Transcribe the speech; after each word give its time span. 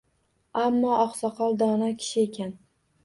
Ammo 0.61 0.95
oqsoqol 1.03 1.59
dono 1.63 1.91
kishi 2.01 2.25
ekan. 2.31 2.55